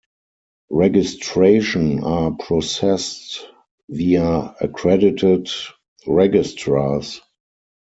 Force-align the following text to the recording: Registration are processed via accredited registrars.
Registration 0.71 2.03
are 2.03 2.31
processed 2.31 3.45
via 3.87 4.55
accredited 4.59 5.47
registrars. 6.07 7.21